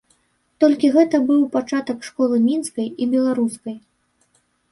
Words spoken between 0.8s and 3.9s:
гэта быў пачатак школы мінскай і беларускай.